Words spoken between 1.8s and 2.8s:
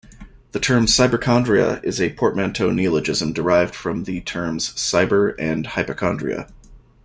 is a portmanteau